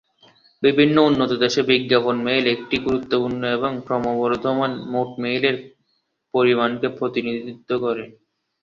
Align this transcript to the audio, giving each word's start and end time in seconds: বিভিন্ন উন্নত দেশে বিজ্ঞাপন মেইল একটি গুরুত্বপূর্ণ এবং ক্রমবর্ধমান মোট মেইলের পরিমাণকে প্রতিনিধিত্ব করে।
বিভিন্ন 0.63 0.95
উন্নত 1.01 1.31
দেশে 1.43 1.61
বিজ্ঞাপন 1.69 2.15
মেইল 2.25 2.45
একটি 2.55 2.75
গুরুত্বপূর্ণ 2.85 3.41
এবং 3.57 3.71
ক্রমবর্ধমান 3.85 4.71
মোট 4.91 5.09
মেইলের 5.21 5.55
পরিমাণকে 6.33 6.87
প্রতিনিধিত্ব 6.97 7.69
করে। 7.83 8.03